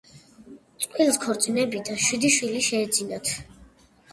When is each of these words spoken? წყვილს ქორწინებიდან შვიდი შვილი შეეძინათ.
წყვილს 0.85 1.19
ქორწინებიდან 1.25 2.01
შვიდი 2.07 2.33
შვილი 2.39 2.65
შეეძინათ. 2.71 3.35